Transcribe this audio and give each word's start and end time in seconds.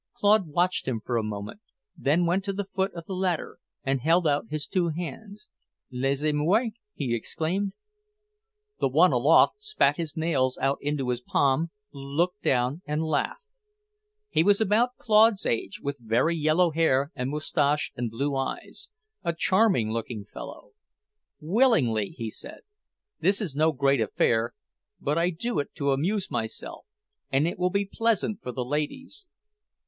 Claude 0.15 0.47
watched 0.47 0.87
him 0.87 0.99
for 0.99 1.15
a 1.15 1.21
moment, 1.21 1.61
then 1.95 2.25
went 2.25 2.43
to 2.43 2.51
the 2.51 2.65
foot 2.65 2.91
of 2.95 3.05
the 3.05 3.13
ladder 3.13 3.59
and 3.83 4.01
held 4.01 4.27
out 4.27 4.47
his 4.49 4.65
two 4.65 4.87
hands. 4.89 5.45
"Laissez 5.91 6.31
moi," 6.33 6.69
he 6.95 7.13
exclaimed. 7.13 7.73
The 8.79 8.87
one 8.87 9.11
aloft 9.13 9.61
spat 9.61 9.97
his 9.97 10.17
nails 10.17 10.57
out 10.57 10.79
into 10.81 11.09
his 11.09 11.21
palm, 11.21 11.69
looked 11.93 12.41
down, 12.41 12.81
and 12.87 13.03
laughed. 13.03 13.43
He 14.29 14.41
was 14.41 14.59
about 14.59 14.95
Claude's 14.97 15.45
age, 15.45 15.79
with 15.83 15.99
very 15.99 16.35
yellow 16.35 16.71
hair 16.71 17.11
and 17.13 17.29
moustache 17.29 17.91
and 17.95 18.09
blue 18.09 18.35
eyes. 18.35 18.89
A 19.23 19.35
charming 19.35 19.91
looking 19.91 20.25
fellow. 20.25 20.71
"Willingly," 21.39 22.09
he 22.09 22.31
said. 22.31 22.61
"This 23.19 23.39
is 23.39 23.55
no 23.55 23.71
great 23.71 24.01
affair, 24.01 24.55
but 24.99 25.19
I 25.19 25.29
do 25.29 25.59
it 25.59 25.75
to 25.75 25.91
amuse 25.91 26.31
myself, 26.31 26.87
and 27.31 27.47
it 27.47 27.59
will 27.59 27.69
be 27.69 27.85
pleasant 27.85 28.41
for 28.41 28.51
the 28.51 28.65
ladies." 28.65 29.27